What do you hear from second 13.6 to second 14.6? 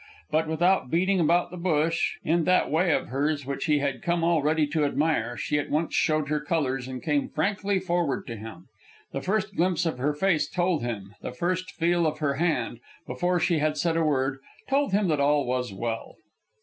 said a word,